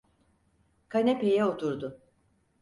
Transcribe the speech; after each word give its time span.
Kanepeye 0.89 1.45
oturdu. 1.45 1.99